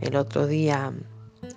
[0.00, 0.92] El otro día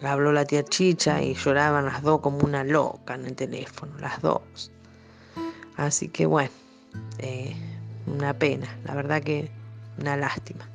[0.01, 4.21] habló la tía Chicha y lloraban las dos como una loca en el teléfono, las
[4.21, 4.71] dos.
[5.77, 6.51] Así que bueno,
[7.19, 7.55] eh,
[8.07, 9.49] una pena, la verdad que
[9.99, 10.67] una lástima.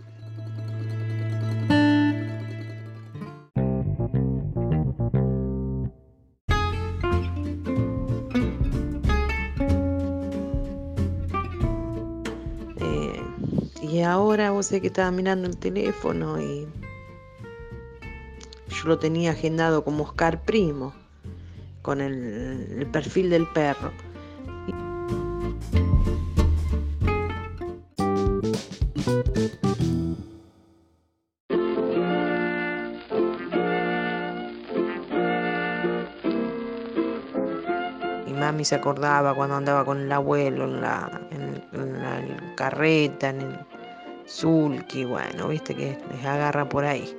[12.76, 13.22] Eh,
[13.82, 16.66] y ahora vos sé que estaba mirando el teléfono y
[18.68, 20.94] yo lo tenía agendado como Oscar Primo,
[21.82, 23.92] con el, perfil del perro.
[38.38, 41.20] Mami se acordaba cuando andaba con el abuelo en la,
[41.72, 43.58] en la carreta, en el
[44.26, 47.16] sulky, bueno, viste que les agarra por ahí.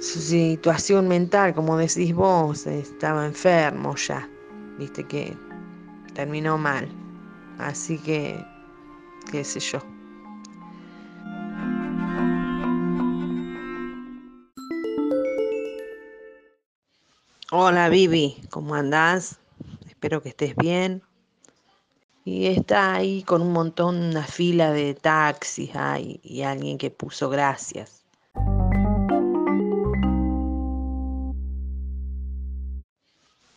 [0.00, 4.26] Su situación mental, como decís vos, estaba enfermo ya,
[4.78, 5.36] viste que
[6.14, 6.88] terminó mal,
[7.58, 8.42] así que,
[9.30, 9.78] qué sé yo.
[17.52, 19.38] Hola Vivi, ¿cómo andás?
[19.86, 21.02] Espero que estés bien.
[22.24, 27.28] Y está ahí con un montón, una fila de taxis hay, y alguien que puso
[27.28, 28.00] gracias.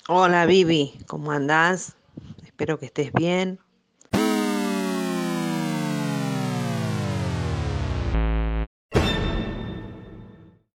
[0.09, 1.95] Hola Vivi, ¿cómo andás?
[2.43, 3.59] Espero que estés bien.